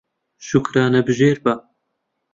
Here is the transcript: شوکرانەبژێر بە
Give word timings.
شوکرانەبژێر 0.47 1.37
بە 1.45 1.53